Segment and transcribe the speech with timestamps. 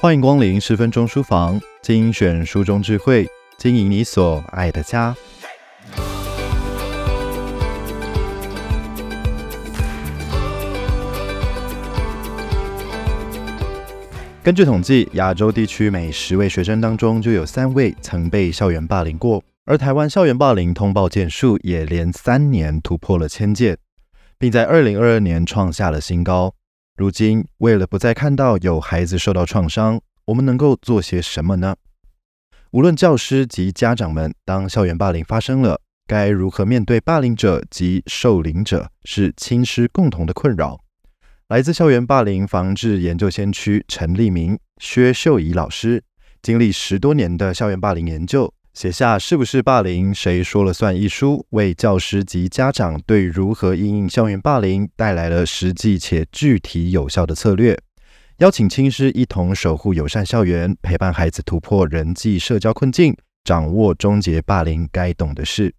[0.00, 5.12] 欢迎光临十分钟书房，精选书中智慧，经营你所爱的家。
[14.40, 23.76] 根据统计，亚洲地区每十位学生当中就有三位曾被校园霸凌过，而台湾校园霸凌通报件数也连三年突破了千件，
[24.38, 26.54] 并在二零二二年创下了新高。
[26.98, 31.76] 如今，为了不再看到有孩子受到创伤，我们能够做些什么呢？
[32.72, 40.80] 无论教师及家长们，当校园霸凌发生了，该如何面对霸凌者及受凌者，是亲师共同的困扰。
[41.46, 46.02] 来自校园霸凌防治研究先驱陈立明、薛秀仪老师，
[46.42, 48.52] 经历十多年的校园霸凌研究。
[48.78, 50.14] 写下《是不是霸凌？
[50.14, 57.76] 谁说了算》一书，为教师及家长对如何应应校园霸凌带来了实际且具体有效的策略。
[58.36, 65.74] 邀请亲师一同守护友善校园，陪伴孩子突破人际社交困境，掌握终结霸凌该懂的事。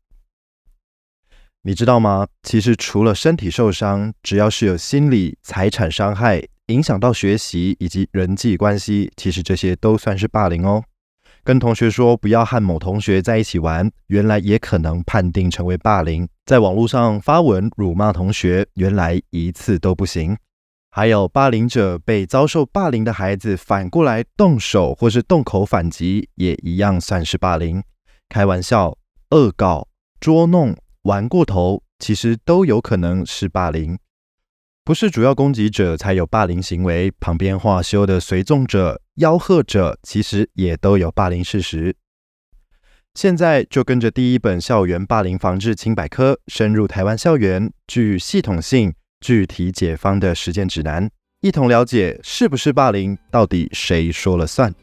[1.62, 2.28] 你知道吗？
[2.44, 10.84] 其实除了身体受伤，只要是有心理、财产伤害，影响到学习以及人际关系，其实这些都算是霸凌哦。
[11.50, 16.30] 跟同学说不要和某同学在一起玩，原来也可能判定成为霸凌。
[16.46, 20.38] 在网络上发文辱骂同学，原来一次都不行。
[20.92, 27.82] 还有霸凌者被遭受霸凌的孩子反过来动手或是动口反击，也一样算是霸凌。
[28.30, 28.96] 开玩笑、
[29.32, 29.88] 恶搞、
[30.20, 33.98] 捉弄、玩过头，其实都有可能是霸凌。
[34.86, 41.94] 不是主要攻击者才有霸凌行为，旁边话修的随纵者、吆喝者，其实也都有霸凌事实。
[43.16, 54.74] 现在就跟着第一本校园霸凌防治轻百科，深入台湾校园，具系统性、具体解方的实践指南，一同了解是不是霸凌，到底谁说了算？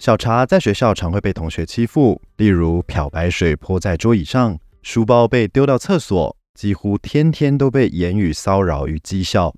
[0.00, 4.58] 小茶在学校常会被同学欺负，例如漂白水泼在桌椅上。
[4.82, 9.54] 书包被丢到厕所，几乎天天都被言语骚扰与讥笑，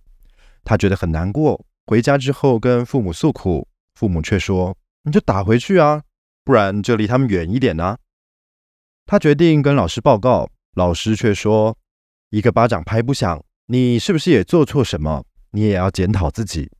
[0.68, 1.64] 他觉得很难过。
[1.86, 6.02] 回家之后跟父母诉苦，父母却说：“你就打回去啊，
[6.44, 7.96] 不然就离他们远一点啊。”
[9.06, 11.74] 他决定跟老师报告，老师却说
[12.28, 15.24] ：“一个巴掌拍不响，你是不是也做错什么？
[15.52, 16.70] 你也要检讨自己。”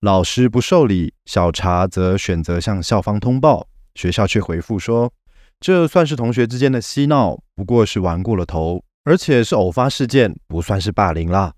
[0.00, 5.12] 老师不受理，小茶则选择向校方通报，学校却回复说。
[5.60, 11.52] 这算是同学之间的嬉闹，不过是玩过了头，而且是偶发事件，不算是霸凌啦。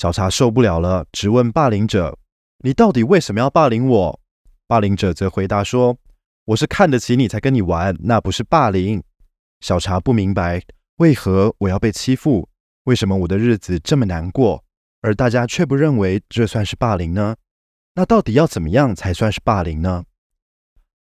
[0.00, 2.18] 小茶受不了了，直问霸凌者
[2.64, 4.20] ：“你到底为什么要霸凌我？”
[4.66, 5.98] 霸凌者则回答说
[6.46, 9.02] ：“我是看得起你才跟你玩，那不是霸凌。”
[9.60, 10.62] 小茶不明白，
[10.96, 12.48] 为何我要被欺负？
[12.84, 14.64] 为什么我的日子这么难过，
[15.02, 17.36] 而大家却不认为这算是霸凌呢？
[17.94, 20.04] 那到底要怎么样才算是霸凌呢？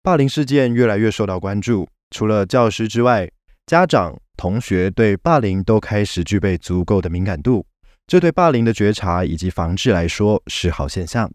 [0.02, 3.30] 霸凌事件越来越受到关注，除了教师之外，
[3.64, 7.64] 家长、同学对霸凌都开始具备足够的敏感度，
[8.06, 11.30] 这对霸凌的觉察以及防治来说是好现象。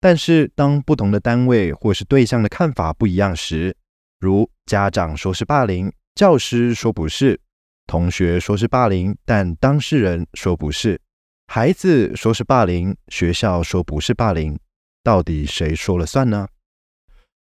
[0.00, 3.76] 但是，当不同的单位或是对象的看法不一样时，
[4.18, 7.38] 如家长说是霸凌，教师说不是，
[7.86, 10.98] 同学说是霸凌，但当事人说不是，
[11.48, 14.58] 孩子说是霸凌，学校说不是霸凌，
[15.02, 16.48] 到底谁说了算呢？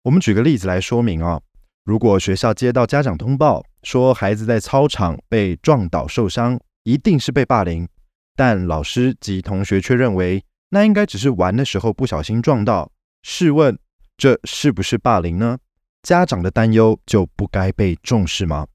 [0.03, 1.41] 我们举个例子来说明啊，
[1.85, 7.87] 如果学校接到家长通报，说孩子在操场被撞倒受伤，一定是被霸凌，
[8.35, 13.77] 但老师及同学却认为那应该只是玩的时候不小心撞到，试问
[14.17, 15.57] 这是不是霸凌呢？
[16.01, 18.67] 家长的担忧就不该被重视吗？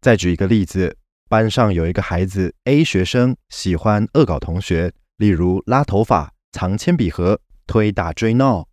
[0.00, 0.96] 再举一个例子，
[1.28, 8.66] 班上有一个孩子 A 学生喜欢恶搞同学，例如拉头发、藏铅笔盒、推打追闹。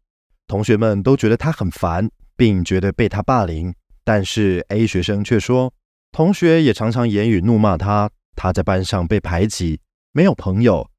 [0.47, 3.73] 同学们都觉得他很烦，并觉得被他霸凌。
[4.03, 5.73] 但是 A 学生却说，
[6.11, 9.79] 同学也常常言语怒骂他，他在班上被排挤，
[10.13, 10.89] 没有朋友。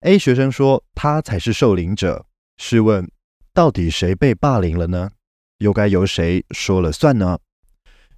[0.00, 2.26] A 学生说他才是受凌者。
[2.56, 3.08] 试问，
[3.54, 5.10] 到底谁被霸凌了呢？
[5.58, 7.38] 又该由谁说了算呢？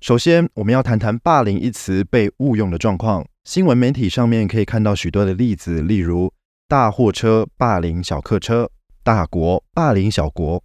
[0.00, 3.26] 首先，我们要谈谈“霸凌”一词被误用的状况。
[3.44, 6.32] 新闻媒体上面可以看到许多的例子，例如
[6.66, 8.70] 大货车霸凌小客车，
[9.02, 10.62] 大国霸凌小国。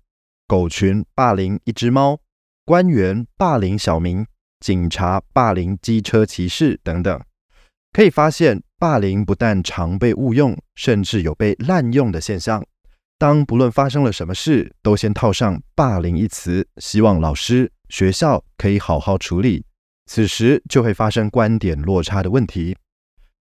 [0.48, 2.20] 狗群霸凌一只猫，
[2.66, 4.26] 官员霸凌小民，
[4.60, 7.22] 警察霸凌机车骑士等等。
[7.96, 12.62] 可以发现，霸凌不但常被误用，甚至有被滥用的现象。
[13.18, 19.64] 当不论发生了什么事，都先套上“霸凌”一词，希望老师、学校可以好好处理。
[20.08, 22.76] 此时就会发生观点落差的问题。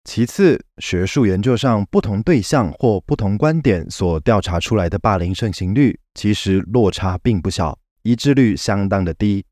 [0.04, 9.44] 其次，学术研究上不同对象或不同观点所调查出来的霸凌盛行率，其实落差并不小，一致率相当的低。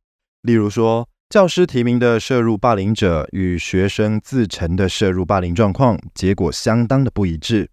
[0.44, 7.66] 例如说，教师提名的涉入霸凌者与学生自陈的涉入霸凌状况，结果相当的不一致；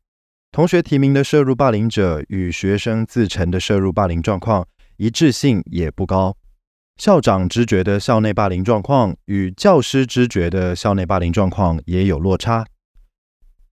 [0.51, 4.67] 同学提名的涉入霸凌者与学生自陈的涉入霸凌状况，
[4.97, 6.35] 一致性也不高。
[6.97, 12.67] 校长知觉的校内霸凌状况与教师知觉的校内霸凌状况也有落差。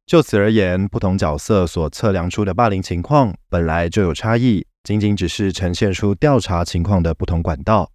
[0.06, 7.90] 就此而言，不同角色所测量出的霸凌情况本来就有差异，仅仅只是呈现出调查情况的不同管道。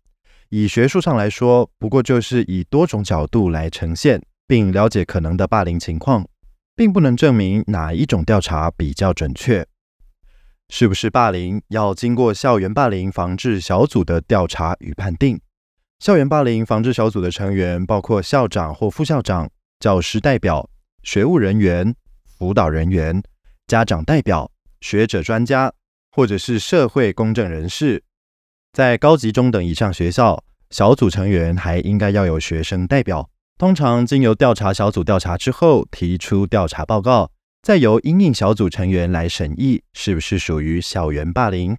[0.49, 6.27] 以学术上来说，不过就是以多种角度来呈现，并了解可能的霸凌情况，
[6.75, 9.65] 并不能证明哪一种调查比较准确。
[10.69, 15.39] 是不是霸凌，要经过校园霸凌防治小组的调查与判定。
[15.99, 19.49] 校园霸凌防治小组的成员包括校长或副校长、
[19.79, 20.69] 教师代表、
[21.03, 21.95] 学务人员。
[22.37, 23.23] 辅导人员、
[23.65, 24.51] 家长代表、
[24.81, 25.71] 学者专家，
[26.11, 28.03] 或者是社会公正人士，
[28.75, 33.29] 在高级中等以上学校，小组成员还应该要有学生代表。
[33.57, 37.31] 通常经由调查小组调查之后，提出调查报告，
[37.63, 41.77] 再由应应小组成员来审议是不是属于校园霸凌。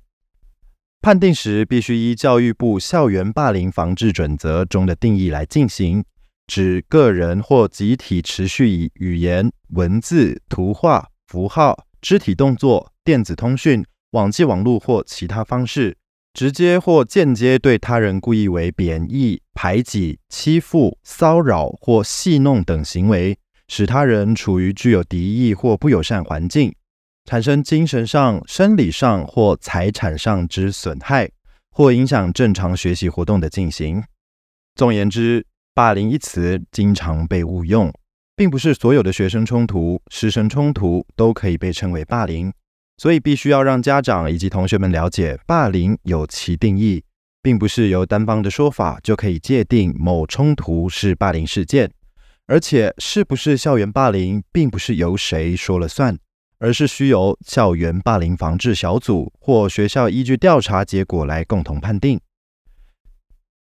[1.03, 6.03] 判定时必须依教育部校园霸凌防治准则中的定义来进行。
[6.47, 15.99] 指个人或集体持续以语言、文字、图画、符号、肢体动作、电子通讯、网际网络或其他方式，
[16.37, 23.39] 直接或间接对他人故意为贬义、排挤、欺负、骚扰或戏弄等行为，
[23.69, 26.75] 使他人处于具有敌意或不友善环境，
[27.25, 31.31] 产生精神上、生理上或财产上之损害，
[31.71, 34.05] 或影响正常学习活动的进行。
[34.75, 37.91] 总言之，霸凌一词经常被误用，
[38.37, 42.53] 并不是所有的学生冲突、师生冲突都可以被称为霸凌，
[42.99, 47.05] 所以必须要让家长以及同学们了解，霸凌有其定义，
[47.43, 51.91] 并不是由单方的说法就可以界定某冲突是霸凌事件，
[52.47, 56.17] 而且是不是校园霸凌，并不是由谁说了算，
[56.59, 62.19] 而是需由校园霸凌防治小组或学校依据调查结果来共同判定。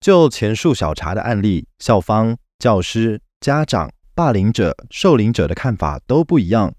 [0.02, 6.74] 就前述小查的案例，校方、教师、家长、霸凌者、受凌者的看法都不一样。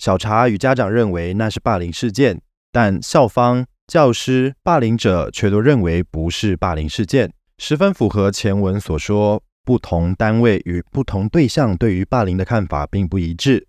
[0.00, 2.40] 小查与家长认为那是霸凌事件，
[2.72, 13.66] 但校方、教师、霸凌者却都认为不是霸凌事件，十分符合前文所说，不同单位与不同对象对于霸凌的看法并不一致。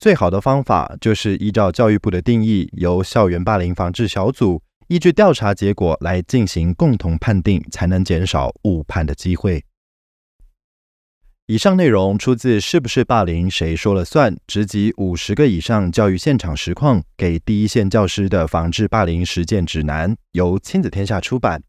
[0.00, 4.62] 最好的方法就是依照教育部的定义，由校园霸凌防治小组。
[4.88, 9.62] 依据调查结果来进行共同判定，才能减少误判的机会。
[11.46, 21.62] 以上内容出自《是不是霸凌谁说了算》，直击五十个以上教育现场实况，给第一线教师的防治霸凌实践指南，由亲子天下出版。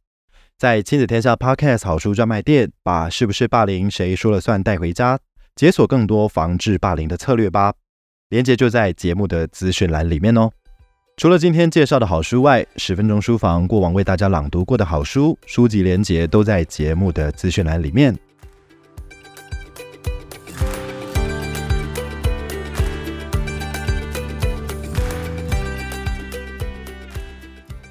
[0.57, 5.19] 在亲子天下 Podcast 好书专卖店，把《是不是霸凌谁说了算》带回家，
[5.57, 7.73] 解锁更多防治霸凌的策略吧。
[8.29, 10.49] 链接就在节目的资讯栏里面哦。
[11.17, 18.17] 除了今天介绍的好书外，十分钟书房过往为大家朗读过的好书书籍连结都在节目的资讯栏里面。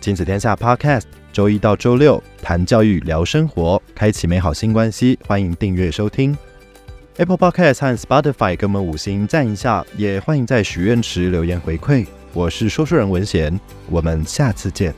[0.04, 5.18] 亲子天下 Podcast，周一到周六谈教育、聊生活，开启美好新关系。
[5.26, 6.36] 欢迎订阅收听
[7.16, 12.06] Apple Podcast 和 Spotify，给我们五星赞一下，也欢迎在许愿池留言回馈。
[12.34, 13.58] 我是说书人文贤，
[13.88, 14.94] 我们下次见。